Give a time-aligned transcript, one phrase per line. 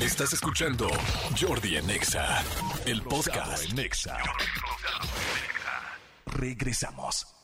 [0.00, 0.88] Estás escuchando
[1.38, 2.42] Jordi en Exa,
[2.86, 4.16] el podcast en Exa.
[6.24, 7.39] Regresamos.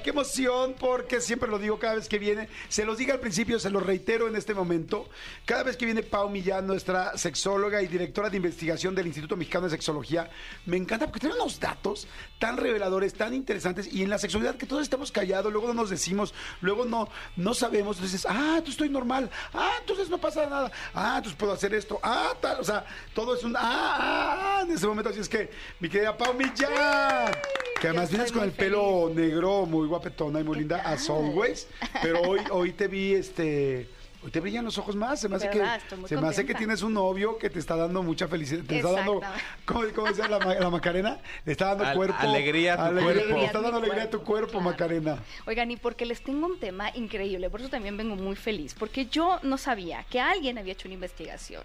[0.00, 0.74] ¡Ay, qué emoción!
[0.78, 2.48] Porque siempre lo digo cada vez que viene.
[2.70, 5.10] Se los diga al principio, se los reitero en este momento.
[5.44, 9.64] Cada vez que viene Pau Millán, nuestra sexóloga y directora de investigación del Instituto Mexicano
[9.64, 10.30] de Sexología,
[10.64, 13.92] me encanta porque tiene unos datos tan reveladores, tan interesantes.
[13.92, 16.32] Y en la sexualidad que todos estamos callados, luego no nos decimos,
[16.62, 17.98] luego no, no sabemos.
[17.98, 19.28] Entonces, ah, tú estoy normal.
[19.52, 20.72] Ah, entonces no pasa nada.
[20.94, 22.00] Ah, entonces puedo hacer esto.
[22.02, 22.58] Ah, tal.
[22.58, 25.10] O sea, todo es un ah, ah, ah, en ese momento.
[25.10, 27.32] Así es que, mi querida Pau Millán,
[27.78, 31.68] que además vienes con el pelo negro, muy guapetona y muy linda, as always.
[32.02, 33.88] Pero hoy, hoy te vi, este.
[34.22, 35.18] Hoy te brillan los ojos más.
[35.18, 35.62] Se me hace, que,
[36.06, 38.62] se me hace que tienes un novio que te está dando mucha felicidad.
[38.64, 39.22] Te está dando.
[39.64, 41.18] ¿Cómo, cómo decía la, ma- la Macarena?
[41.46, 42.16] Le está dando Al- cuerpo.
[42.18, 43.34] alegría a tu cuerpo.
[43.38, 44.64] Le está dando alegría a tu cuerpo, claro.
[44.66, 45.18] Macarena.
[45.46, 49.06] Oigan, y porque les tengo un tema increíble, por eso también vengo muy feliz, porque
[49.06, 51.62] yo no sabía que alguien había hecho una investigación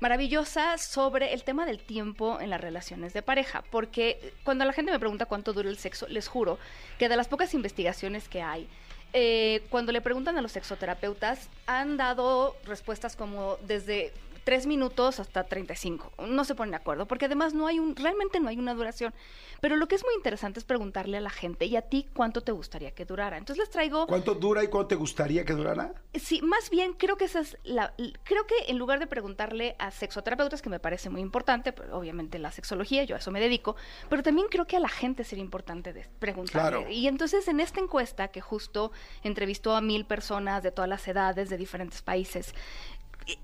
[0.00, 4.92] maravillosa sobre el tema del tiempo en las relaciones de pareja, porque cuando la gente
[4.92, 6.58] me pregunta cuánto dura el sexo, les juro
[6.98, 8.68] que de las pocas investigaciones que hay,
[9.12, 14.12] eh, cuando le preguntan a los sexoterapeutas, han dado respuestas como desde
[14.46, 16.12] 3 minutos hasta 35.
[16.28, 19.12] No se ponen de acuerdo, porque además no hay un, realmente no hay una duración.
[19.60, 22.42] Pero lo que es muy interesante es preguntarle a la gente, ¿y a ti cuánto
[22.42, 23.38] te gustaría que durara?
[23.38, 25.94] Entonces les traigo ¿Cuánto dura y cuánto te gustaría que durara?
[26.14, 27.92] Sí, más bien creo que esa es la.
[28.22, 32.38] Creo que en lugar de preguntarle a sexoterapeutas, que me parece muy importante, pero obviamente
[32.38, 33.74] la sexología, yo a eso me dedico,
[34.08, 36.84] pero también creo que a la gente sería importante preguntarle.
[36.84, 36.88] Claro.
[36.88, 38.92] Y entonces en esta encuesta, que justo
[39.24, 42.54] entrevistó a mil personas de todas las edades, de diferentes países,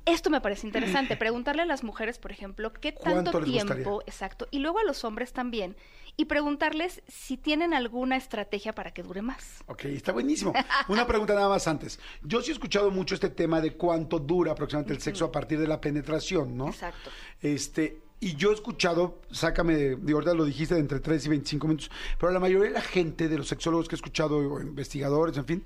[0.07, 3.75] esto me parece interesante, preguntarle a las mujeres, por ejemplo, qué tanto ¿Cuánto les tiempo,
[3.75, 4.01] gustaría?
[4.07, 5.77] exacto, y luego a los hombres también,
[6.17, 9.65] y preguntarles si tienen alguna estrategia para que dure más.
[9.67, 10.53] Ok, está buenísimo.
[10.89, 11.99] Una pregunta nada más antes.
[12.23, 15.59] Yo sí he escuchado mucho este tema de cuánto dura aproximadamente el sexo a partir
[15.59, 16.69] de la penetración, ¿no?
[16.69, 17.11] Exacto.
[17.41, 21.29] Este, y yo he escuchado, sácame, de de ahorita lo dijiste, de entre 3 y
[21.31, 24.61] 25 minutos, pero la mayoría de la gente, de los sexólogos que he escuchado, o
[24.61, 25.65] investigadores, en fin,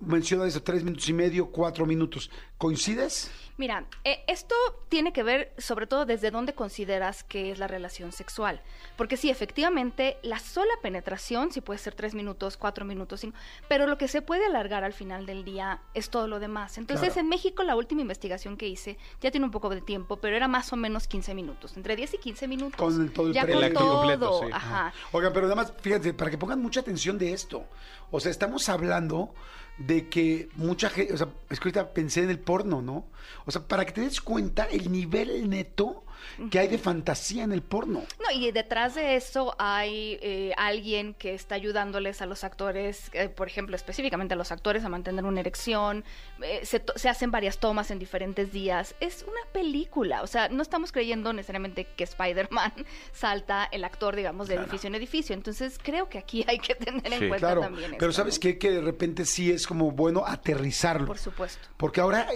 [0.00, 2.30] menciona eso, 3 minutos y medio, 4 minutos.
[2.58, 3.30] ¿Coincides?
[3.58, 4.54] Mira, eh, esto
[4.90, 8.60] tiene que ver sobre todo desde dónde consideras que es la relación sexual.
[8.96, 13.36] Porque sí, efectivamente, la sola penetración, sí puede ser tres minutos, cuatro minutos, cinco,
[13.68, 16.76] pero lo que se puede alargar al final del día es todo lo demás.
[16.76, 17.20] Entonces, Claro.
[17.22, 20.48] en México, la última investigación que hice ya tiene un poco de tiempo, pero era
[20.48, 22.76] más o menos 15 minutos, entre 10 y 15 minutos.
[22.78, 24.50] Con todo el ya con todo, completo, sí.
[24.52, 24.92] ajá.
[25.12, 27.64] Oigan, pero nada más, fíjense, para que pongan mucha atención de esto.
[28.10, 29.34] O sea, estamos hablando
[29.78, 33.06] de que mucha gente, o sea, es que ahorita pensé en el porno, ¿no?
[33.44, 36.05] O sea, para que te des cuenta el nivel neto
[36.50, 38.02] que hay de fantasía en el porno.
[38.20, 43.28] No, y detrás de eso hay eh, alguien que está ayudándoles a los actores, eh,
[43.28, 46.04] por ejemplo, específicamente a los actores a mantener una erección,
[46.42, 48.94] eh, se, hacen varias tomas en diferentes días.
[49.00, 52.72] Es una película, o sea, no estamos creyendo necesariamente que Spider-Man
[53.12, 55.34] salta el actor, digamos, de edificio en edificio.
[55.34, 58.40] Entonces, creo que aquí hay que tener en cuenta Claro, también pero esto, ¿sabes ¿no?
[58.42, 58.58] qué?
[58.58, 61.06] Que de repente sí es como bueno aterrizarlo.
[61.06, 61.68] Por supuesto.
[61.76, 62.28] Porque ahora,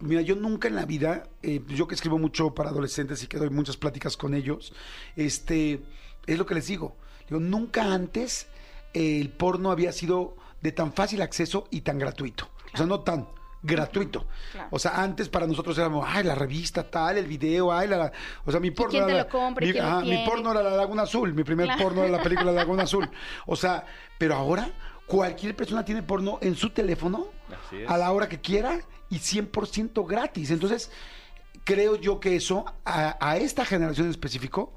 [0.00, 3.38] mira, yo nunca en la vida, eh, yo que escribo mucho para adolescentes y que
[3.38, 4.72] doy muchas pláticas con ellos,
[5.16, 5.82] este,
[6.26, 6.96] es lo que les digo.
[7.28, 8.46] Digo, nunca antes
[8.94, 12.48] eh, el porno había sido de tan fácil acceso y tan gratuito.
[12.72, 13.28] O sea, no tan
[13.62, 14.26] gratuito.
[14.52, 14.68] Claro.
[14.70, 18.12] O sea, antes para nosotros éramos, ay, la revista tal, el video, ay, la, la-
[18.44, 20.06] o sea, mi porno quién te la- lo compra y mi, quién lo ajá, mi
[20.10, 20.24] tiene?
[20.28, 21.82] porno era la Laguna Azul, mi primer Claro.
[21.82, 23.08] porno era la película Laguna Azul.
[23.46, 23.84] O sea,
[24.18, 24.70] pero ahora
[25.06, 27.26] cualquier persona tiene porno en su teléfono
[27.66, 27.88] Así es.
[27.90, 28.78] a la hora que quiera
[29.10, 30.50] y 100% gratis.
[30.50, 30.90] Entonces,
[31.64, 34.72] creo yo que eso a, esta generación en específico,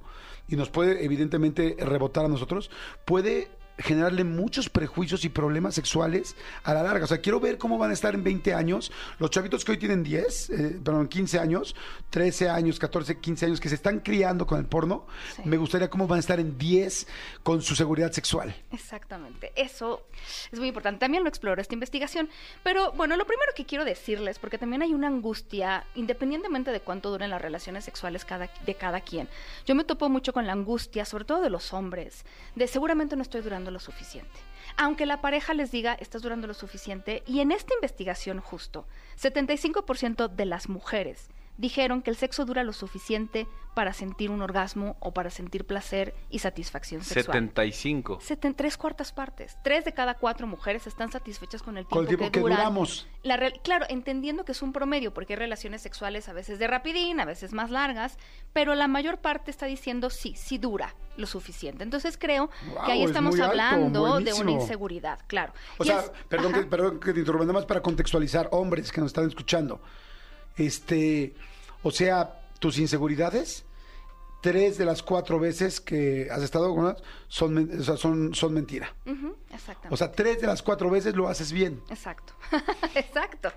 [0.47, 2.71] y nos puede evidentemente rebotar a nosotros,
[3.05, 7.05] puede generarle muchos prejuicios y problemas sexuales a la larga.
[7.05, 9.77] O sea, quiero ver cómo van a estar en 20 años los chavitos que hoy
[9.77, 11.75] tienen 10, eh, perdón, 15 años,
[12.09, 15.05] 13 años, 14, 15 años, que se están criando con el porno.
[15.35, 15.43] Sí.
[15.45, 17.07] Me gustaría cómo van a estar en 10
[17.43, 18.55] con su seguridad sexual.
[18.71, 20.03] Exactamente, eso
[20.51, 20.99] es muy importante.
[20.99, 22.29] También lo exploro esta investigación.
[22.63, 27.09] Pero bueno, lo primero que quiero decirles, porque también hay una angustia, independientemente de cuánto
[27.09, 29.29] duren las relaciones sexuales cada, de cada quien.
[29.65, 32.25] Yo me topo mucho con la angustia, sobre todo de los hombres,
[32.55, 34.39] de seguramente no estoy durando lo suficiente.
[34.77, 38.87] Aunque la pareja les diga, estás durando lo suficiente, y en esta investigación justo,
[39.17, 41.29] 75% de las mujeres
[41.59, 43.45] dijeron que el sexo dura lo suficiente
[43.75, 47.25] para sentir un orgasmo o para sentir placer y satisfacción sexual.
[47.37, 48.19] 75.
[48.19, 49.57] Seten- tres cuartas partes.
[49.63, 52.57] Tres de cada cuatro mujeres están satisfechas con el tiempo, Con el tiempo que duran.
[52.57, 53.07] duramos.
[53.23, 56.67] La re- claro, entendiendo que es un promedio, porque hay relaciones sexuales a veces de
[56.67, 58.17] rapidín, a veces más largas,
[58.53, 61.83] pero la mayor parte está diciendo sí, sí dura lo suficiente.
[61.83, 62.49] Entonces creo
[62.85, 65.53] que ahí es estamos alto, hablando de una inseguridad, claro.
[65.77, 66.63] O Y sea, es- perdón, ajá.
[66.63, 69.81] que, perdón que te interrumpa, nada más para contextualizar, hombres que nos están escuchando.
[70.59, 71.33] Este,
[71.83, 73.65] o sea, tus inseguridades,
[74.41, 76.97] tres de las cuatro veces que has estado con
[77.27, 78.93] son, o sea, son, son mentira.
[79.51, 79.93] Exactamente.
[79.93, 81.81] O sea, tres de las cuatro veces lo haces bien.
[81.89, 82.33] Exacto,
[82.95, 83.51] exacto.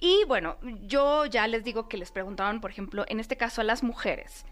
[0.00, 0.56] Y bueno,
[0.86, 4.44] yo ya les digo que les preguntaban, por ejemplo, en este caso a las mujeres,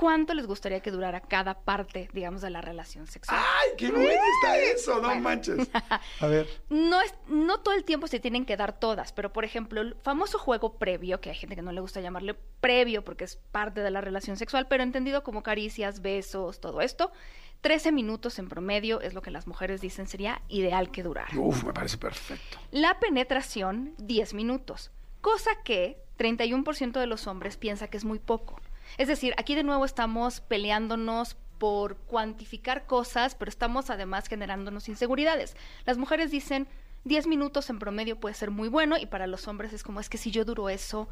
[0.00, 3.38] ¿cuánto les gustaría que durara cada parte, digamos, de la relación sexual?
[3.38, 4.94] ¡Ay, qué bueno está eso!
[4.94, 5.20] No Bueno.
[5.20, 5.68] manches.
[6.20, 6.48] A ver.
[6.70, 9.96] No, es, no todo el tiempo se tienen que dar todas, pero por ejemplo, el
[9.96, 13.82] famoso juego previo, que hay gente que no le gusta llamarle previo porque es parte
[13.82, 17.12] de la relación sexual, pero entendido como caricias, besos, todo esto,
[17.60, 21.38] 13 minutos en promedio es lo que las mujeres dicen sería ideal que durara.
[21.38, 22.56] Uf, me parece perfecto.
[22.70, 28.58] La penetración, 10 minutos, cosa que 31% de los hombres piensa que es muy poco.
[28.98, 35.56] Es decir, aquí de nuevo estamos peleándonos por cuantificar cosas, pero estamos además generándonos inseguridades.
[35.84, 36.66] Las mujeres dicen
[37.04, 40.08] 10 minutos en promedio puede ser muy bueno y para los hombres es como es
[40.08, 41.08] que si yo duro eso,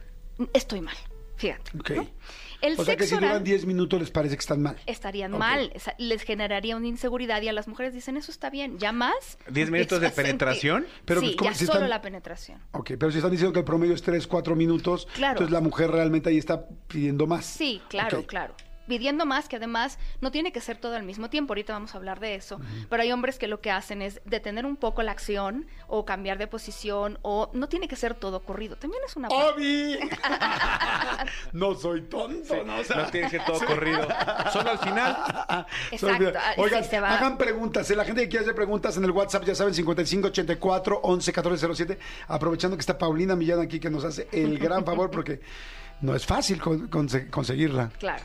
[0.54, 0.96] estoy mal.
[1.38, 1.70] Fíjate.
[1.78, 1.90] Ok.
[1.90, 2.06] ¿no?
[2.60, 4.76] El o sea que si oral- duran 10 minutos les parece que están mal.
[4.86, 5.38] estarían Ok.
[5.38, 9.38] mal, les generaría una inseguridad y a las mujeres dicen eso está bien, ya más.
[9.48, 10.84] ¿Diez minutos de penetración?
[11.04, 12.60] Pero, sí, pues, ¿cómo ya si solo están- la penetración.
[12.72, 15.34] Ok, pero si están diciendo que el promedio es 3, 4 minutos, Claro.
[15.34, 17.46] entonces la mujer realmente ahí está pidiendo más.
[17.46, 18.26] Sí, claro, Ok.
[18.26, 18.54] claro.
[18.88, 21.98] Pidiendo más, que además no tiene que ser todo al mismo tiempo, ahorita vamos a
[21.98, 22.58] hablar de eso,
[22.90, 26.38] pero hay hombres que lo que hacen es detener un poco la acción o cambiar
[26.38, 29.28] de posición o no tiene que ser todo corrido, también es una...
[29.28, 29.98] ¡Obi!
[31.52, 32.76] no soy tonto, ¿no?
[32.76, 34.06] O sea, No tiene que ser todo corrido.
[34.52, 35.16] Solo al final.
[35.90, 37.90] Exacto, Oigan, sí, se va- hagan preguntas.
[37.90, 37.96] ¿eh?
[37.96, 41.98] La gente que quiere hacer preguntas en el WhatsApp, ya saben, 5584 11 14 07.
[42.28, 45.40] Aprovechando que está Paulina Millán aquí, que nos hace el gran favor, porque
[46.00, 47.90] no es fácil con- conse- conseguirla.
[47.98, 48.22] Claro.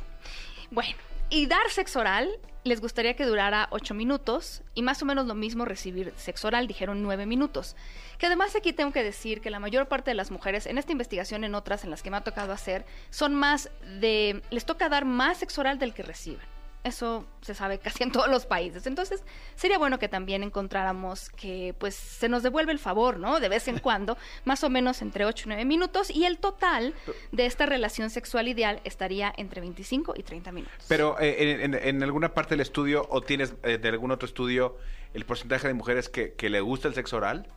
[0.73, 0.95] Bueno,
[1.29, 2.27] y dar sexo oral,
[2.63, 6.65] les gustaría que durara 8 minutos y más o menos lo mismo recibir sexo oral,
[6.65, 7.75] dijeron 9 minutos.
[8.17, 10.91] Que además aquí tengo que decir que la mayor parte de las mujeres, en esta
[10.91, 14.41] investigación, en otras en las que me ha tocado hacer, son más de...
[14.49, 16.52] les toca dar más sexo oral del que reciben.
[16.83, 18.85] Eso se sabe casi en todos los países.
[18.87, 19.23] Entonces,
[19.55, 23.39] sería bueno que también encontráramos que pues se nos devuelve el favor, ¿no?
[23.39, 26.93] De vez en cuando, más o menos entre 8 y 9 minutos y el total
[27.31, 30.85] de esta relación sexual ideal estaría entre 25 y 30 minutos.
[30.89, 34.25] Pero eh, en, en- en alguna parte del estudio o tienes eh, de algún otro
[34.27, 34.77] estudio
[35.13, 37.47] el porcentaje de mujeres que, que le gusta el sexo oral.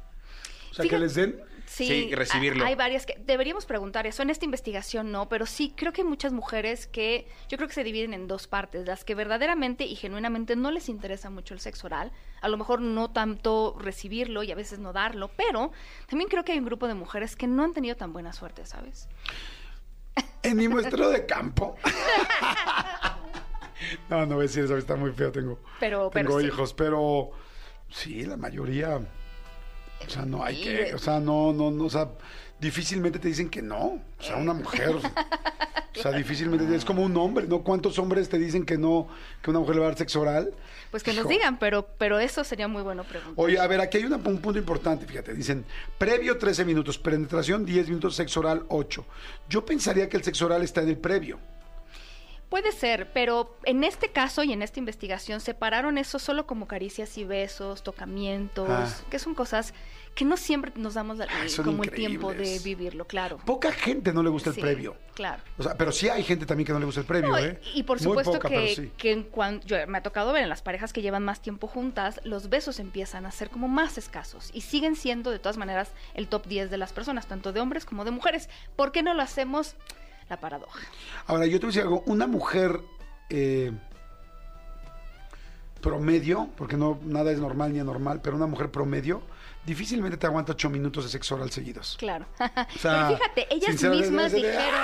[0.70, 1.40] O sea, que les den.
[1.66, 2.64] Sí, recibirlo.
[2.64, 4.22] ha- Hay varias que deberíamos preguntar eso.
[4.22, 7.74] En esta investigación no, pero sí creo que hay muchas mujeres que yo creo que
[7.74, 8.86] se dividen en dos partes.
[8.86, 12.12] Las que verdaderamente y genuinamente no les interesa mucho el sexo oral.
[12.40, 15.72] A lo mejor no tanto recibirlo y a veces no darlo, pero
[16.08, 18.64] también creo que hay un grupo de mujeres que no han tenido tan buena suerte,
[18.64, 19.08] ¿sabes?
[20.42, 21.76] En mi muestreo de campo.
[24.08, 25.32] no, no voy a decir eso, está muy feo.
[25.32, 26.46] Tengo, Pero- pero tengo sí.
[26.46, 27.30] hijos, pero
[27.90, 29.00] sí, la mayoría.
[30.04, 30.94] O sea, no hay que.
[30.94, 31.84] O sea, no, no, no.
[31.84, 32.08] O sea,
[32.60, 34.00] difícilmente te dicen que no.
[34.18, 34.90] O sea, una mujer.
[34.96, 36.74] O sea, difícilmente.
[36.74, 37.62] Es como un hombre, ¿no?
[37.62, 39.08] ¿Cuántos hombres te dicen que no,
[39.42, 40.52] que una mujer le va a dar sexo oral?
[40.90, 43.34] Pues que nos digan, pero, pero eso sería muy bueno preguntar.
[43.44, 45.64] Oye, a ver, aquí hay una- un punto importante, fíjate, dicen,
[45.98, 49.04] previo 13 minutos, penetración 10 minutos, sexo oral 8.
[49.48, 51.38] Yo pensaría que el sexo oral está en el previo.
[52.48, 57.18] Puede ser, pero en este caso y en esta investigación separaron eso solo como caricias
[57.18, 58.88] y besos, tocamientos, Ah.
[59.10, 59.74] que son cosas
[60.14, 63.36] que no siempre nos damos la- son como el tiempo de vivirlo, claro.
[63.44, 64.96] Poca gente no le gusta el Sí, previo.
[65.14, 65.42] Claro.
[65.58, 67.60] O sea, pero sí hay gente también que no le gusta el previo, No, ¿eh?
[67.74, 68.92] y por supuesto poca, que, sí.
[68.96, 69.28] que en
[69.66, 72.78] yo me ha tocado ver en las parejas que llevan más tiempo juntas, los besos
[72.78, 76.70] empiezan a ser como más escasos y siguen siendo de todas maneras el top 10
[76.70, 78.48] de las personas, tanto de hombres como de mujeres.
[78.76, 79.74] ¿Por qué no lo hacemos?
[80.28, 80.80] La paradoja.
[81.26, 82.02] Ahora, yo te voy a decir algo.
[82.06, 82.80] Una mujer
[83.30, 83.72] eh,
[85.80, 89.22] promedio, porque no nada es normal ni anormal, pero una mujer promedio
[89.64, 91.96] difícilmente te aguanta ocho minutos de sexo oral seguidos.
[91.98, 92.26] Claro.
[92.78, 94.80] sea, Pero fíjate, ellas mismas dijeron,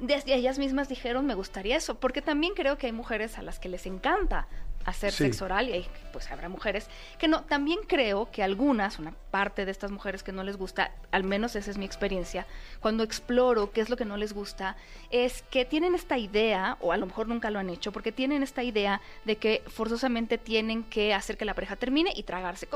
[0.00, 3.58] desde ellas mismas dijeron, me gustaría eso, porque también creo que hay mujeres a las
[3.58, 4.48] que les encanta
[4.84, 5.24] hacer Sí.
[5.24, 6.88] sexo oral y hay, pues habrá mujeres
[7.18, 7.42] que no.
[7.44, 11.56] También creo que algunas, una parte de estas mujeres que no les gusta, al menos
[11.56, 12.46] esa es mi experiencia,
[12.80, 14.76] cuando exploro qué es lo que no les gusta,
[15.10, 18.42] es que tienen esta idea, o a lo mejor nunca lo han hecho, porque tienen
[18.42, 22.68] esta idea de que forzosamente tienen que hacer que la pareja termine y tragarse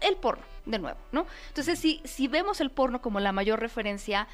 [0.00, 1.26] el, porno, de nuevo, ¿no?
[1.48, 4.28] Entonces, si, si vemos el porno como la mayor referencia,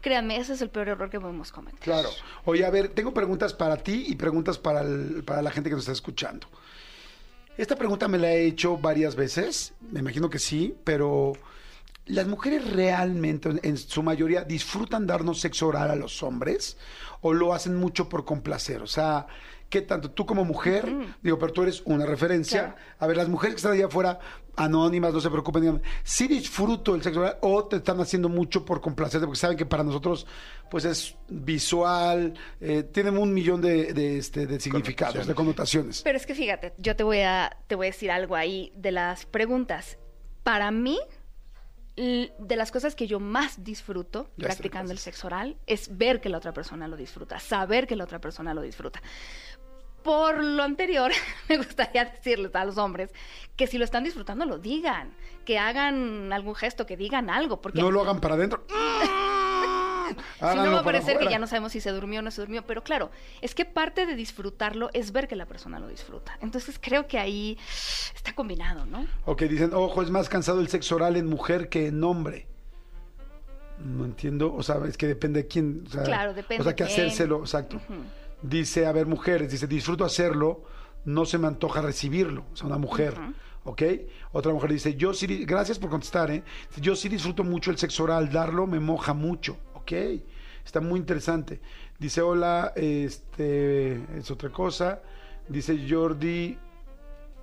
[0.00, 1.78] créanme, ese es el peor error que podemos cometer.
[1.80, 2.08] Claro.
[2.46, 5.74] Oye, a ver, tengo preguntas para ti y preguntas para, el- para la gente que
[5.74, 6.46] nos está escuchando.
[7.60, 11.34] Esta pregunta me la he hecho varias veces, me imagino que sí, pero
[12.06, 16.78] ¿las mujeres realmente, en su mayoría, disfrutan darnos sexo oral a los hombres
[17.20, 18.80] o lo hacen mucho por complacer?
[18.80, 19.26] O sea,
[19.70, 20.10] ¿qué tanto?
[20.10, 22.74] Tú como mujer, digo, pero tú eres una referencia.
[22.74, 22.76] Claro.
[22.98, 24.18] A ver, las mujeres que están allá afuera,
[24.56, 28.64] anónimas, no se preocupen, digan, ¿sí disfruto el sexo oral o te están haciendo mucho
[28.64, 29.26] por complacerte?
[29.26, 30.26] Porque saben que para nosotros,
[30.70, 36.02] pues es visual, eh, tienen un millón de, de, este, de significados, de connotaciones.
[36.02, 38.90] Pero es que fíjate, yo te voy a, te voy a decir algo ahí de
[38.90, 39.98] las preguntas.
[40.42, 40.98] Para mí,
[42.00, 46.30] de las cosas que yo más disfruto Ya practicando el sexo oral es ver que
[46.30, 49.02] la otra persona lo disfruta, saber que la otra persona lo disfruta.
[50.02, 51.12] Por lo anterior,
[51.48, 53.10] me gustaría decirles a los hombres
[53.54, 55.14] que si lo están disfrutando, lo digan,
[55.44, 58.64] que hagan algún gesto, que digan algo, porque No lo hagan para adentro.
[60.38, 62.40] si no va a parecer que ya no sabemos si se durmió o no se
[62.40, 66.38] durmió, pero claro, es que parte de disfrutarlo es ver que la persona lo disfruta.
[66.40, 67.58] Entonces creo que ahí
[68.14, 69.06] está combinado, ¿no?
[69.24, 72.46] Ok, dicen, ojo, es más cansado el sexo oral en mujer que en hombre.
[73.84, 75.84] No entiendo, o sea, es que depende de quién.
[75.86, 77.06] O sea, Claro, depende O sea, que quién.
[77.06, 77.80] hacérselo, exacto.
[78.42, 80.64] Dice, a ver, mujeres, dice, disfruto hacerlo,
[81.04, 82.44] no se me antoja recibirlo.
[82.52, 83.14] O sea, una mujer,
[83.64, 83.82] ¿ok?
[84.32, 86.42] Otra mujer dice, yo sí, gracias por contestar, ¿eh?
[86.76, 89.56] Yo sí disfruto mucho el sexo oral, darlo me moja mucho,
[89.90, 90.22] ¿ok?
[90.64, 91.60] Está muy interesante.
[91.98, 95.00] Dice, hola, este, es otra cosa.
[95.48, 96.56] Dice Jordi,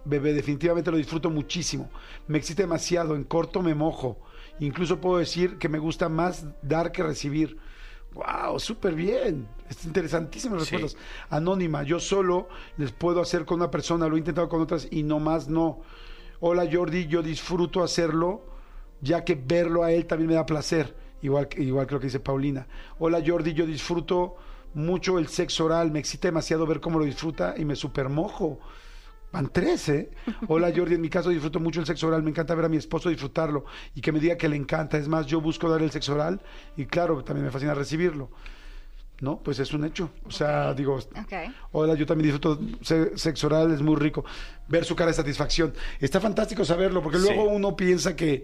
[0.06, 1.90] Bebé, definitivamente lo disfruto muchísimo.
[2.28, 4.18] Me excita demasiado, en corto me mojo.
[4.60, 7.58] Incluso puedo decir que me gusta más dar que recibir.
[8.14, 8.60] ¡Wow!
[8.60, 9.48] Súper bien.
[9.70, 10.76] Es interesantísimas Sí.
[10.78, 11.02] respuestas.
[11.30, 15.04] Anónima, yo solo les puedo hacer con una persona, lo he intentado con otras y
[15.04, 15.82] no más no.
[16.40, 18.46] Hola Jordi, yo disfruto hacerlo,
[19.02, 20.96] ya que verlo a él también me da placer.
[21.22, 22.68] Igual, que- igual creo que dice Paulina.
[23.00, 24.36] Hola Jordi, yo disfruto
[24.74, 28.60] mucho el sexo oral, me excita demasiado ver cómo lo disfruta y me super mojo.
[29.32, 30.10] Van tres, ¿eh?
[30.48, 32.78] Hola Jordi, en mi caso disfruto mucho el sexo oral, me encanta ver a mi
[32.78, 34.98] esposo disfrutarlo y que me diga que le encanta.
[34.98, 36.42] Es más, yo busco dar el sexo oral
[36.78, 38.30] y claro, también me fascina recibirlo.
[39.20, 39.40] ¿No?
[39.40, 40.12] Pues es un hecho.
[40.28, 41.00] O sea, digo,
[41.72, 44.24] hola, yo también disfruto se- sexo oral, es muy rico.
[44.68, 45.74] Ver su cara de satisfacción.
[46.00, 48.44] Está fantástico saberlo, porque luego uno piensa que,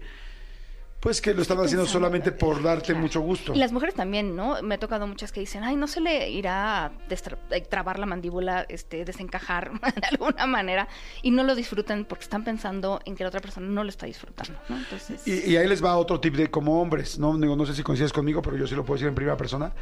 [1.03, 3.01] pues que lo están haciendo pensando, solamente por darte Claro.
[3.01, 3.53] mucho gusto.
[3.53, 4.61] Y las mujeres también, ¿no?
[4.63, 8.05] Me ha tocado muchas que dicen, ay, no se le irá a a trabar la
[8.05, 10.87] mandíbula, este, desencajar de alguna manera,
[11.21, 14.05] y no lo disfrutan porque están pensando en que la otra persona no lo está
[14.05, 14.77] disfrutando, ¿no?
[14.77, 17.37] Entonces, Y, y ahí les va otro tip de como hombres, ¿no?
[17.37, 19.73] Digo, no sé si coincides conmigo, pero yo sí lo puedo decir en primera persona.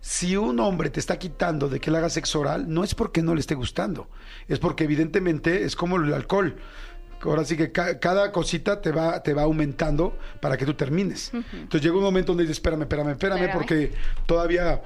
[0.00, 3.22] Si un hombre te está quitando de que le haga sexo oral, no es porque
[3.22, 4.08] no le esté gustando,
[4.48, 6.56] es porque evidentemente es como el alcohol.
[7.30, 11.32] Ahora sí que ca- cada cosita te va, te va aumentando para que tú termines.
[11.52, 13.58] Entonces llega un momento donde dices, espérame, espérame, espérame, Espérame.
[13.58, 13.92] porque
[14.26, 14.82] todavía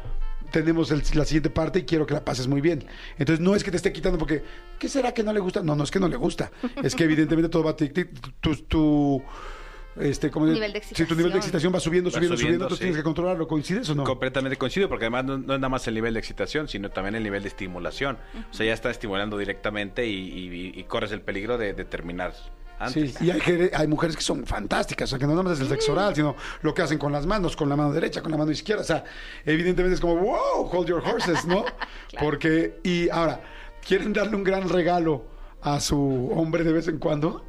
[0.52, 2.84] tenemos el- la siguiente parte y quiero que la pases muy bien.
[3.18, 4.42] Entonces no es que te esté quitando porque,
[4.78, 5.62] ¿qué será que no le gusta?
[5.62, 6.50] No, no es que no le gusta.
[6.82, 7.76] es que evidentemente todo va a...
[7.76, 7.90] ti-
[8.40, 9.22] Tu, tu,
[10.00, 11.74] este, ¿cómo se- Nivel de Sí, tu nivel de excitación.
[11.74, 12.76] va subiendo, Va subiendo, subiendo, sí.
[12.78, 13.46] tienes que controlarlo.
[13.48, 14.04] ¿Coincides o no?
[14.04, 17.14] Completamente coincido, porque además no, no es nada más el nivel de excitación, sino también
[17.14, 18.18] el nivel de estimulación.
[18.50, 22.34] O sea, ya está estimulando directamente y, y- y corres el peligro de, de terminar
[22.80, 23.14] antes.
[23.14, 23.30] Sí, y
[23.74, 26.14] hay mujeres que son fantásticas, o sea, que no nada más es el sexo oral,
[26.14, 28.82] sino lo que hacen con las manos, con la mano derecha, con la mano izquierda.
[28.82, 29.02] O sea,
[29.44, 31.64] evidentemente es como, wow, hold your horses, ¿no?
[32.20, 33.40] Porque, y ahora,
[33.84, 35.24] ¿quieren darle un gran regalo
[35.60, 37.44] a su hombre de vez en cuando?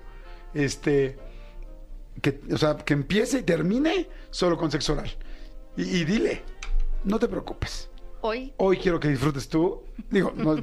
[0.56, 1.20] Este,
[2.20, 5.12] que, o sea, que empiece y termine solo con sexo oral.
[5.78, 6.44] Y, y dile,
[7.04, 7.90] no te preocupes.
[8.22, 9.84] hoy Hoy quiero que disfrutes tú.
[10.10, 10.56] Digo, no,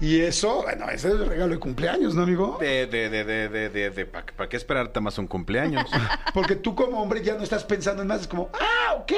[0.00, 2.56] y eso, bueno, ese es el regalo de cumpleaños, ¿no, amigo?
[2.60, 5.84] De, de, de, de, de, de, de- ¿para qué esperarte más un cumpleaños?
[6.34, 9.12] Porque tú como hombre ya no estás pensando en más, es como, ah, ok.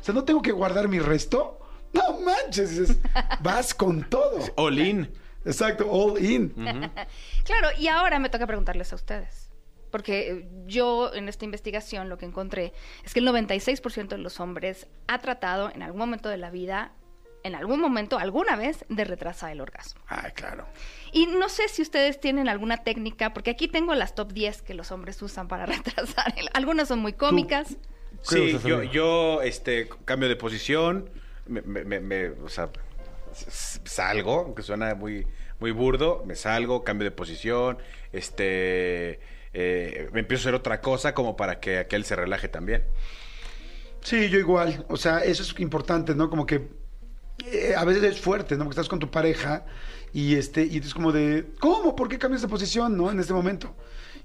[0.00, 1.60] O sea, no tengo que guardar mi resto.
[1.92, 2.98] No manches,
[3.40, 4.38] vas con todo.
[4.56, 5.10] All in.
[5.44, 6.52] Exacto, all in.
[7.44, 9.45] Claro, y ahora me toca preguntarles a ustedes.
[9.96, 14.40] Porque eh, yo en esta investigación lo que encontré es que el 96% de los
[14.40, 16.92] hombres ha tratado en algún momento de la vida,
[17.44, 20.02] en algún momento, alguna vez, de retrasar el orgasmo.
[20.06, 20.66] Ay, claro.
[21.12, 24.74] Y no sé si ustedes tienen alguna técnica, porque aquí tengo las top 10 que
[24.74, 25.64] los hombres usan para
[26.04, 26.34] retrasar.
[26.36, 27.68] el- Algunas son muy cómicas.
[28.28, 31.08] ¿Qué Sí, usas, yo, yo este, cambio de posición,
[31.46, 32.68] me, me- me- me- o sea,
[33.32, 35.26] salgo, aunque suena muy,
[35.58, 37.78] muy burdo, me salgo, cambio de posición,
[38.12, 39.20] este,
[39.58, 42.84] eh, me empiezo a hacer otra cosa como para que aquel se relaje también.
[44.02, 44.84] Sí, yo igual.
[44.90, 46.28] O sea, eso es importante, ¿no?
[46.28, 46.68] Como que
[47.46, 48.64] eh, a veces es fuerte, ¿no?
[48.64, 49.64] Porque estás con tu pareja
[50.12, 51.96] y este y es como de, ¿cómo?
[51.96, 53.10] ¿Por qué cambias de posición, no?
[53.10, 53.74] En este momento.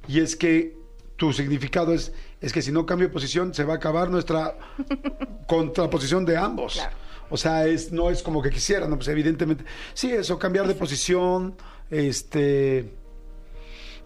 [0.06, 0.78] Y es que
[1.16, 2.12] tu significado es
[2.42, 4.58] es que si no cambio de posición se va a acabar nuestra
[5.48, 6.74] contraposición de ambos.
[6.74, 6.98] Claro.
[7.30, 9.64] O sea, es no es como que quisiera, no, pues evidentemente.
[9.94, 11.56] Sí, eso cambiar de posición,
[11.90, 13.00] este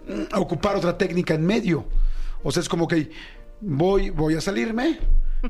[0.08, 1.86] mm, ocupar otra técnica en medio.
[2.44, 3.10] O sea, es como que
[3.62, 5.00] voy, voy a salirme,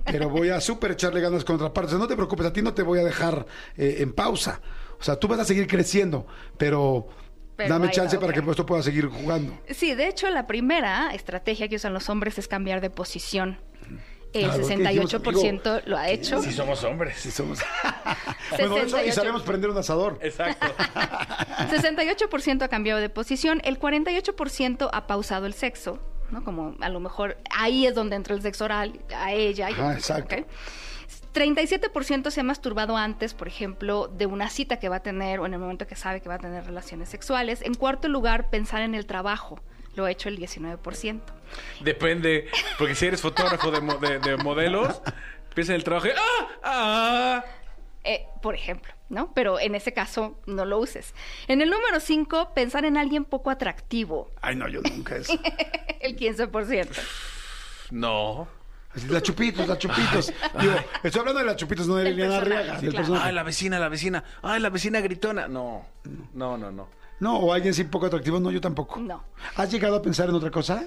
[0.05, 1.87] pero voy a súper echarle ganas con otra parte.
[1.87, 3.45] O sea, no te preocupes, a ti no te voy a dejar
[3.77, 4.61] eh, en pausa.
[4.99, 6.25] O sea, tú vas a seguir creciendo,
[6.57, 7.07] pero,
[7.55, 9.57] Pero dame chance va, para que esto pueda seguir jugando.
[9.69, 13.59] Sí, de hecho, la primera estrategia que usan los hombres es cambiar de posición.
[14.41, 16.41] ¿Por qué dijimos, 68% lo ha hecho.
[16.41, 17.17] Sí somos hombres.
[17.17, 17.59] Sí, somos.
[18.51, 19.13] bueno, eso, y 68.
[19.13, 20.19] sabemos prender un asador.
[20.21, 20.65] Exacto.
[21.69, 25.99] 68% ha cambiado de posición, el 48% ha pausado el sexo,
[26.31, 26.43] ¿no?
[26.43, 29.69] Como a lo mejor ahí es donde entra el sexo oral, a ella.
[29.69, 30.35] y- Ajá, exacto.
[30.35, 30.45] ¿ok?
[31.33, 35.45] 37% se ha masturbado antes, por ejemplo, de una cita que va a tener o
[35.45, 37.61] en el momento que sabe que va a tener relaciones sexuales.
[37.61, 39.59] En cuarto lugar, pensar en el trabajo.
[39.95, 41.21] Lo ha hecho el 19%.
[41.81, 45.01] Depende, porque si eres fotógrafo de, mo- de- de modelos,
[45.53, 46.47] piensa en el trabajo y ¡ah!
[46.63, 47.45] ¡ah!
[48.03, 49.33] Eh, por ejemplo, ¿no?
[49.33, 51.13] Pero en ese caso no lo uses.
[51.47, 54.29] En el número 5, pensar en alguien poco atractivo.
[54.41, 55.33] Ay, no, yo nunca eso.
[56.01, 56.87] El 15%.
[57.91, 58.47] No.
[59.09, 60.31] La chupitos, la chupitos.
[60.59, 60.73] Digo,
[61.03, 62.77] estoy hablando de la chupitos, no de Liliana Arriaga.
[62.79, 63.15] claro.
[63.21, 64.23] Ay, la vecina, la vecina.
[64.41, 65.47] Ay, la vecina gritona.
[65.49, 65.85] No.
[66.33, 66.87] No, no, no.
[67.19, 68.99] No, o alguien sin poco atractivo, no, yo tampoco.
[68.99, 69.23] No.
[69.55, 70.83] ¿Has llegado a pensar en otra cosa?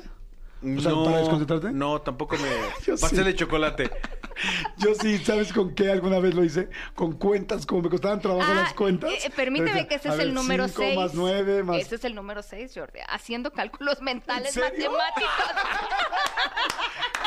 [0.60, 1.70] O sea, no, para desconcentrarte.
[1.70, 2.48] No, tampoco me.
[2.82, 2.90] Sí.
[3.00, 3.90] Pastel de chocolate.
[4.76, 6.68] Yo sí, ¿sabes con qué alguna vez lo hice?
[6.94, 9.10] Con cuentas, como me costaban trabajo Ah, las cuentas.
[9.24, 10.96] eh, permíteme Decía, que ese es el ver, número cinco 6.
[10.96, 11.78] más nueve, más...
[11.78, 13.00] Ese es el número 6, Jordi.
[13.08, 14.92] Haciendo cálculos mentales ¿En serio?
[14.92, 15.32] matemáticos.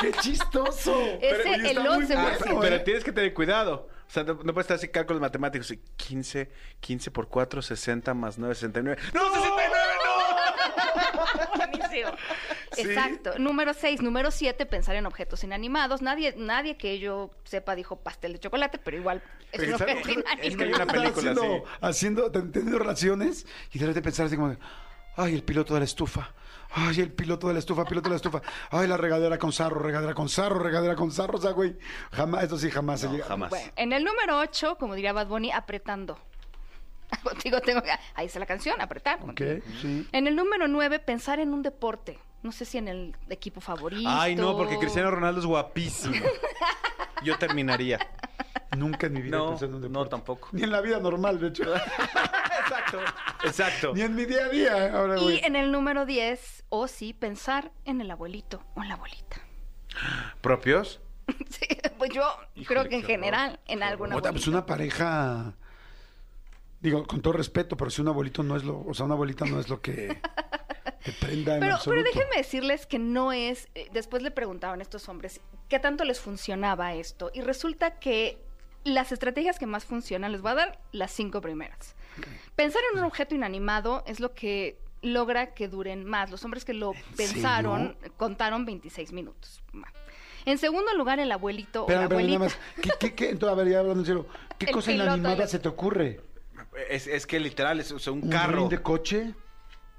[0.00, 0.98] ¡Qué chistoso!
[1.20, 2.08] Ese, oye, el está muy 11%.
[2.08, 2.58] bueno, Pero, ¿eh?
[2.62, 3.88] pero tienes que tener cuidado.
[4.12, 5.70] O sea, no, no puedes estar así cálculos matemáticos.
[5.70, 6.50] y 15,
[6.80, 9.00] 15 por 4, 60 más 9, 69.
[9.14, 9.72] ¡No, 69!
[11.56, 12.10] Buenísimo.
[12.72, 12.82] ¿Sí?
[12.82, 13.38] Exacto.
[13.38, 14.02] Número 6.
[14.02, 16.02] Número 7, pensar en objetos inanimados.
[16.02, 20.16] Nadie, nadie que yo sepa dijo pastel de chocolate, pero igual es un objeto Es
[20.16, 20.56] inanimado.
[20.58, 24.50] que hay una película haciendo, haciendo, ten- teniendo relaciones y de repente pensar así como,
[24.50, 24.58] de,
[25.16, 26.32] ay, el piloto de la estufa.
[26.74, 28.40] Ay, el piloto de la estufa, piloto de la estufa.
[28.70, 31.38] Ay, la regadera con sarro, regadera con sarro, regadera con sarro.
[31.38, 31.76] O sea, güey,
[32.12, 33.26] jamás, eso sí, jamás se No, llega.
[33.26, 33.50] jamás.
[33.50, 36.18] Bueno, en el número 8, como diría Bad Bunny, apretando.
[37.22, 37.90] Contigo tengo que...
[38.14, 39.16] Ahí está la canción, apretar.
[39.20, 39.60] Ok, contigo.
[39.82, 40.08] sí.
[40.12, 42.18] En el número 9, pensar en un deporte.
[42.42, 44.08] No sé si en el equipo favorito.
[44.10, 46.14] Ay, no, porque Cristiano Ronaldo es guapísimo.
[47.22, 47.98] Yo terminaría.
[48.76, 50.10] Nunca en mi vida No, pensé en un no, deporte.
[50.10, 50.48] tampoco.
[50.52, 51.64] Ni en la vida normal, de hecho.
[52.72, 53.00] Exacto,
[53.44, 53.92] exacto.
[53.94, 54.86] Ni en mi día a día.
[54.86, 54.90] ¿eh?
[54.90, 58.94] Ahora, Y en el número 10, o sí, pensar en el abuelito o en la
[58.94, 59.40] abuelita.
[60.40, 61.00] ¿Propios?
[61.48, 61.66] Sí,
[61.98, 62.22] pues yo
[62.56, 65.54] Híjole, creo que en horror, general, en alguna Otra, pues una pareja.
[66.80, 68.80] Digo, con todo respeto, pero si un abuelito no es lo.
[68.84, 70.08] O sea, una abuelita no es lo que
[71.04, 73.68] te prenda en Pero, pero déjenme decirles que no es.
[73.74, 77.30] eh, Después le preguntaban a estos hombres qué tanto les funcionaba esto.
[77.32, 78.42] Y resulta que
[78.84, 81.94] las estrategias que más funcionan, les voy a dar las cinco primeras.
[82.56, 86.30] Pensar en un objeto inanimado es lo que logra que duren más.
[86.30, 89.62] Los hombres que lo pensaron contaron 26 minutos.
[90.44, 92.38] En segundo lugar, el abuelito o la espérame, abuelita.
[92.38, 92.58] nada más.
[92.82, 93.30] ¿Qué, qué, qué?
[93.30, 94.26] Entonces, a ver, ya hablando en serio.
[94.58, 96.20] ¿Qué El cosa inanimada de- se te ocurre?
[96.90, 98.58] Es, es que literal, es o sea, un ¿Un carro.
[98.58, 99.34] ring de coche?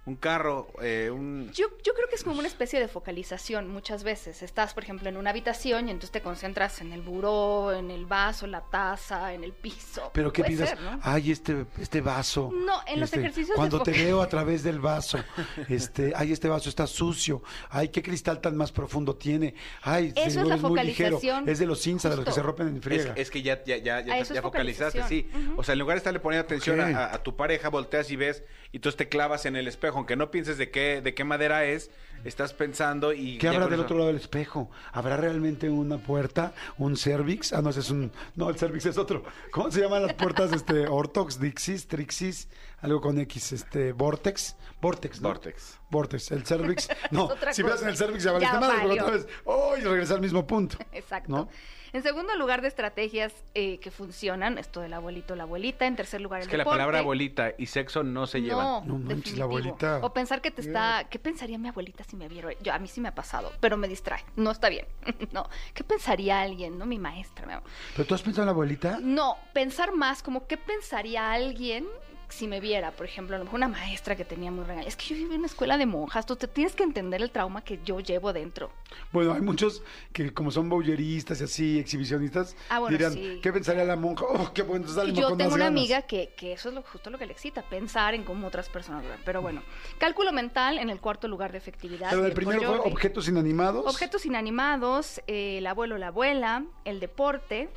[0.05, 1.49] Un carro, eh, un...
[1.53, 4.43] Yo, yo creo que es como una especie de focalización muchas veces.
[4.43, 8.05] Estás, por ejemplo, en una habitación y entonces te concentras en el buró, en el
[8.05, 10.11] vaso, la taza, en el piso.
[10.13, 10.71] ¿Pero qué piensas?
[10.71, 10.99] ser, ¿no?
[11.01, 12.51] Ay, este, este vaso.
[12.53, 15.23] No, en los este, ejercicios de Cuando te veo a través del vaso,
[15.69, 17.41] este, ay, este vaso está sucio.
[17.69, 19.55] Ay, qué cristal tan más profundo tiene.
[19.83, 21.21] Ay, Eso es la muy ligero.
[21.45, 23.13] Es de los cinza, de los que se rompen en Es, friega.
[23.15, 25.29] es que ya, ya, ya, ya, ya es focalizaste, sí.
[25.55, 28.43] O sea, en lugar de estarle poniendo atención a, a tu pareja, volteas y ves,
[28.73, 29.92] y entonces te clavas en el espejo.
[29.97, 31.89] Aunque no pienses de qué, de qué madera es,
[32.23, 33.37] estás pensando y...
[33.37, 34.69] ¿Qué habrá del eso- otro lado del espejo?
[34.91, 37.53] ¿Habrá realmente una puerta, un cervix?
[37.53, 38.11] Ah, no, ese es un...
[38.35, 39.23] No, el cervix es otro.
[39.51, 40.51] ¿Cómo se llaman las puertas?
[40.53, 42.47] Este, Ortox, Dixis, Trixis,
[42.81, 44.55] algo con X, este, Vortex.
[44.81, 45.29] Vortex, ¿no?
[45.29, 45.79] Vortex.
[45.89, 46.31] Vortex.
[46.31, 46.87] El cervix...
[47.11, 47.83] No, si ves cosa.
[47.83, 49.03] en el cervix ya valiste madre, porque valió.
[49.03, 49.27] otra vez...
[49.45, 49.75] ¡Oh!
[49.77, 50.77] Y regresar al mismo punto.
[50.91, 51.31] Exacto.
[51.31, 51.49] ¿No?
[51.93, 55.85] En segundo lugar de estrategias eh, que funcionan, esto del abuelito o la abuelita.
[55.85, 58.87] En tercer lugar, Es que la palabra abuelita y sexo no se llevan.
[58.87, 59.99] No, No manches, la abuelita.
[60.01, 61.07] O pensar que te está...
[61.09, 62.49] ¿Qué pensaría mi abuelita si me viera?
[62.61, 64.25] Yo, a mí sí me ha pasado, pero me distrae.
[64.35, 64.87] No está bien.
[65.31, 65.47] no.
[65.75, 66.79] ¿Qué pensaría alguien?
[66.79, 67.45] No, mi maestra.
[67.45, 67.69] mi amor.
[67.95, 68.97] ¿Pero tú has pensado en la abuelita?
[68.99, 71.85] No, pensar más como qué pensaría alguien
[72.33, 74.87] si me viera, por ejemplo, a lo mejor una maestra que tenía muy regañada.
[74.87, 77.31] Es que yo viví en una escuela de monjas, tú te tienes que entender el
[77.31, 78.71] trauma que yo llevo dentro.
[79.11, 83.39] Bueno, hay muchos que como son bowleristas y así, exhibicionistas, Ah, bueno, dirán, sí.
[83.41, 84.25] ¿qué pensaría la monja?
[84.27, 85.67] Oh, qué bueno, Y yo tengo una ganas.
[85.67, 88.69] amiga que, que eso es lo, justo lo que le excita, pensar en cómo otras
[88.69, 89.03] personas.
[89.25, 89.61] Pero bueno,
[89.99, 92.09] cálculo mental en el cuarto lugar de efectividad.
[92.09, 93.85] Pero el primero fue objetos inanimados.
[93.85, 97.69] Objetos inanimados, eh, el abuelo o la abuela, el deporte,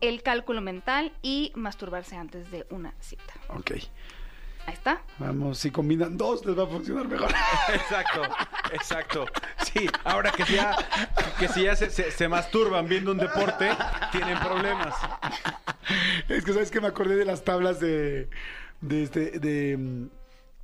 [0.00, 3.34] el cálculo mental y masturbarse antes de una cita.
[3.48, 3.72] Ok.
[4.66, 5.02] Ahí está.
[5.18, 7.30] Vamos, si combinan dos, les va a funcionar mejor.
[7.74, 8.22] Exacto,
[8.72, 9.26] exacto.
[9.64, 10.76] Sí, ahora que ya,
[11.38, 13.70] que si ya se, se- se masturban viendo un deporte,
[14.12, 14.94] tienen problemas.
[16.28, 18.28] Es que sabes que me acordé de las tablas de
[18.82, 20.08] de este de mm,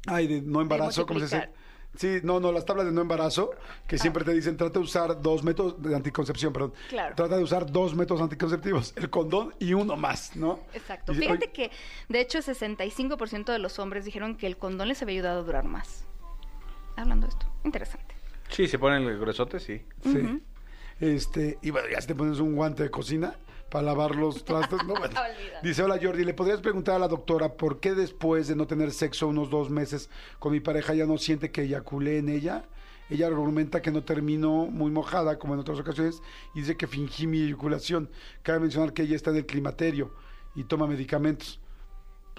[0.08, 1.50] ay de no embarazo, ¿cómo se dice?
[1.96, 3.50] Sí, no, no, las tablas de no embarazo,
[3.86, 6.74] que siempre te dicen, trata de usar dos métodos de anticoncepción, perdón.
[6.88, 7.14] Claro.
[7.14, 10.60] Trata de usar dos métodos anticonceptivos, el condón y uno más, ¿no?
[10.74, 11.14] Exacto.
[11.14, 11.70] Fíjate "Oye, que,
[12.08, 15.64] de hecho, 65% de los hombres dijeron que el condón les había ayudado a durar
[15.64, 16.04] más.
[16.96, 17.46] Hablando de esto.
[17.64, 18.14] Interesante.
[18.48, 19.82] Sí, se ponen el gruesote, sí.
[20.02, 20.42] Sí.
[21.00, 23.34] Este, y bueno, ya si te pones un guante de cocina
[23.70, 25.14] para lavar los trastes, no, bueno.
[25.62, 28.92] Dice, hola Jordi, ¿le podrías preguntar a la doctora por qué después de no tener
[28.92, 32.64] sexo unos dos meses con mi pareja ya no siente que eyaculé en ella?
[33.08, 36.22] Ella argumenta que no terminó muy mojada como en otras ocasiones
[36.54, 38.10] y dice que fingí mi eyaculación.
[38.42, 40.12] Cabe mencionar que ella está en el climaterio
[40.54, 41.60] y toma medicamentos.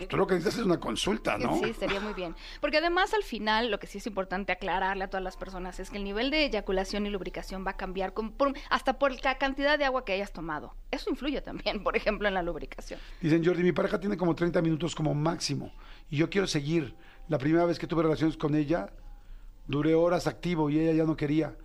[0.05, 1.57] Tú lo que necesitas es una consulta, ¿no?
[1.57, 2.35] Sí, sería muy bien.
[2.61, 5.89] Porque además, al final, lo que sí es importante aclararle a todas las personas es
[5.89, 9.39] que el nivel de eyaculación y lubricación va a cambiar con- por- hasta por la
[9.39, 10.75] cantidad de agua que hayas tomado.
[10.91, 12.99] Eso influye también, por ejemplo, en la lubricación.
[13.21, 15.73] Dicen, Jordi, mi pareja tiene como 30 minutos como máximo
[16.11, 16.93] y yo quiero seguir.
[17.27, 18.91] La primera vez que tuve relaciones con ella,
[19.65, 21.55] duré horas activo y ella ya no quería.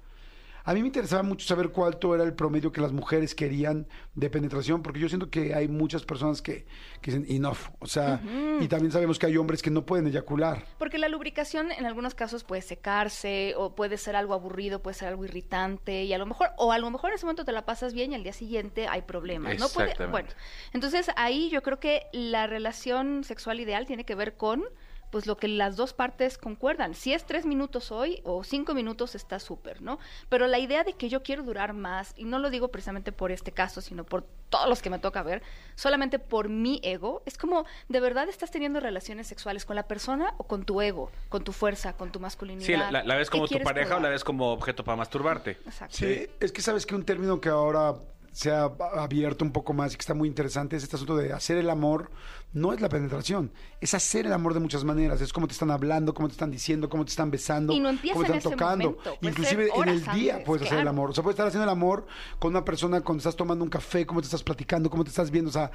[0.65, 4.31] A mí me interesaba mucho saber cuánto era el promedio que las mujeres querían de
[4.31, 6.67] penetración, porque yo siento que hay muchas personas que,
[7.01, 7.71] que dicen enough.
[7.81, 8.21] O sea,
[8.61, 10.65] y también sabemos que hay hombres que no pueden eyacular.
[10.79, 15.09] Porque la lubricación en algunos casos puede secarse o puede ser algo aburrido, puede ser
[15.09, 17.65] algo irritante y a lo mejor o a lo mejor en ese momento te la
[17.65, 19.69] pasas bien y al día siguiente hay problemas, ¿no?
[19.69, 20.11] Puede, Exactamente.
[20.11, 20.29] bueno,
[20.73, 24.65] entonces ahí yo creo que la relación sexual ideal tiene que ver con
[25.13, 26.95] pues lo que las dos partes concuerdan.
[26.95, 29.99] Si es tres minutos hoy o cinco minutos está súper, ¿no?
[30.31, 33.31] Pero la idea de que yo quiero durar más, y no lo digo precisamente por
[33.31, 35.43] este caso, sino por todos los que me toca ver,
[35.75, 40.33] solamente por mi ego, es como, ¿de verdad estás teniendo relaciones sexuales con la persona
[40.39, 42.67] o con tu ego, con tu fuerza, con tu masculinidad?
[42.67, 44.97] Sí, la, la- la ves ¿Qué como tu pareja o la ves como objeto para
[44.97, 45.53] masturbarte.
[45.67, 45.95] Exacto.
[45.95, 47.95] Sí, es que sabes que un término que ahora
[48.33, 48.65] se ha
[48.97, 51.69] abierto un poco más y que está muy interesante es este asunto de hacer el
[51.69, 52.11] amor.
[52.55, 55.21] No es la penetración, es hacer el amor de muchas maneras.
[55.21, 57.91] Es cómo te están hablando, cómo te están diciendo, cómo te están besando, Y no
[58.13, 58.91] cómo te están tocando.
[58.91, 61.11] momento, Inclusive en el día antes, puedes hacer el amor.
[61.11, 62.07] O sea, puedes estar haciendo el amor
[62.39, 65.31] con una persona cuando estás tomando un café, cómo te estás platicando, cómo te estás
[65.31, 65.51] viendo.
[65.51, 65.71] O sea,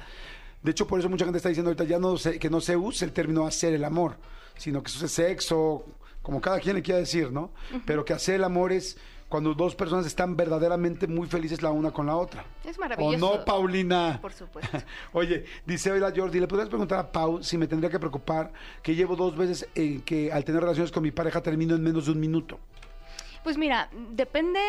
[0.62, 2.76] de hecho, por eso mucha gente está diciendo ahorita ya no se, que no se
[2.76, 4.16] use el término hacer el amor,
[4.56, 5.84] sino que se use sexo,
[6.22, 7.52] como cada quien le quiera decir, ¿no?
[7.86, 11.90] Pero que hacer el amor es cuando dos personas están verdaderamente muy felices la una
[11.90, 12.44] con la otra.
[12.64, 13.18] Es ¿O maravilloso.
[13.18, 14.18] no, Paulina?
[14.20, 14.78] Por supuesto.
[15.12, 18.94] Oye, dice hola Jordi, ¿le podrías preguntar a Pau si me tendría que preocupar que
[18.94, 22.12] llevo dos veces en que al tener relaciones con mi pareja termino en menos de
[22.12, 22.58] un minuto?
[23.44, 24.60] Pues mira, depende,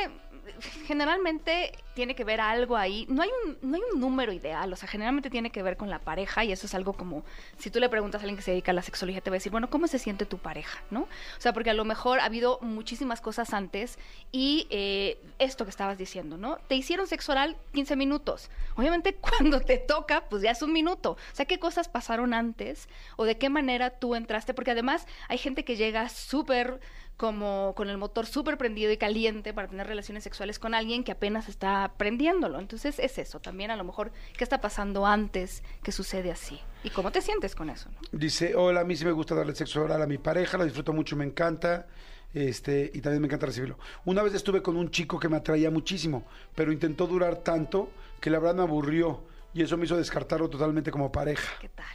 [0.86, 3.06] generalmente tiene que ver algo ahí.
[3.10, 5.90] No hay, un, no hay un número ideal, o sea, generalmente tiene que ver con
[5.90, 7.24] la pareja y eso es algo como,
[7.58, 9.40] si tú le preguntas a alguien que se dedica a la sexología, te va a
[9.40, 10.82] decir, bueno, ¿cómo se siente tu pareja?
[10.92, 11.02] ¿No?
[11.02, 11.08] O
[11.42, 14.00] sea, porque a lo mejor ha habido muchísimas cosas antes
[14.32, 16.58] y eh, esto que estabas diciendo, ¿no?
[16.68, 18.50] Te hicieron sexo oral 15 minutos.
[18.76, 21.12] Obviamente cuando te toca, pues ya es un minuto.
[21.12, 24.54] O sea, ¿qué cosas pasaron antes o de qué manera tú entraste?
[24.54, 26.80] Porque además hay gente que llega súper
[27.20, 31.12] como con el motor súper prendido y caliente para tener relaciones sexuales con alguien que
[31.12, 32.62] apenas está prendiéndolo.
[32.62, 36.92] Entonces es eso, también a lo mejor qué está pasando antes que sucede así y
[36.92, 37.90] cómo te sientes con eso.
[37.90, 37.98] ¿no?
[38.18, 40.94] Dice, hola, a mí sí me gusta darle sexo oral a mi pareja, lo disfruto
[40.94, 41.88] mucho, me encanta.
[42.34, 43.78] Este, y también me encanta recibirlo.
[44.06, 46.24] Una vez estuve con un chico que me atraía muchísimo,
[46.56, 50.90] pero intentó durar tanto que la verdad me aburrió y eso me hizo descartarlo totalmente
[50.90, 51.52] como pareja.
[51.60, 51.86] ¿Qué tal?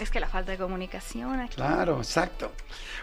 [0.00, 1.56] Es que la falta de comunicación aquí.
[1.56, 2.52] Claro, exacto.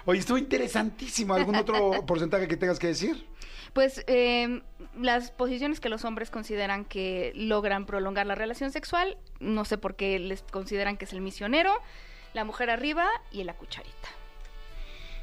[0.06, 1.34] Oye, estuvo interesantísimo.
[1.36, 3.28] ¿Algún otro porcentaje que tengas que decir?
[3.74, 4.62] Pues eh,
[5.00, 9.96] las posiciones que los hombres consideran que logran prolongar la relación sexual, no sé por
[9.96, 11.72] qué les consideran que es el misionero,
[12.34, 14.10] la mujer arriba y la cucharita.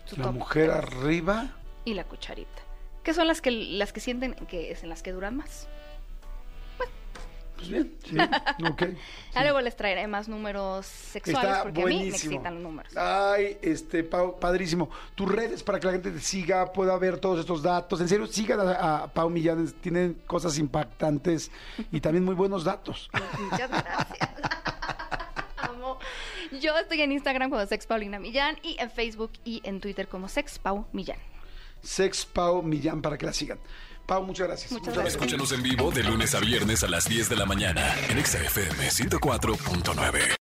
[0.05, 0.85] Su La mujer tres.
[0.85, 1.57] arriba.
[1.85, 2.63] y la cucharita.
[3.03, 5.67] Que son las que las que sienten que es en las que duran más.
[7.65, 8.17] Pues bien, sí,
[8.71, 8.83] ok.
[9.35, 12.95] Ya luego les traeré más números sexuales Está porque a mí me excitan los números.
[12.95, 14.91] Ay, este, Pau, padrísimo.
[15.15, 18.01] Tus redes para que la gente te siga, pueda ver todos estos datos.
[18.03, 21.51] En serio, sigan a, a Pau Millán, tienen cosas impactantes
[21.91, 23.09] y también muy buenos datos.
[23.51, 24.29] Muchas gracias.
[25.57, 25.99] Amo.
[26.61, 30.29] Yo estoy en Instagram como Sex Paulina Millán y en Facebook y en Twitter como
[30.29, 31.19] Sex Pau Millán.
[31.83, 33.59] Sex Pau Millán para que la sigan.
[34.07, 34.73] Pau, muchas gracias.
[34.73, 35.15] Muchas gracias.
[35.15, 38.39] Escúchanos en vivo de lunes a viernes a las 10 de la mañana en Exa
[38.39, 40.44] FM 104.9.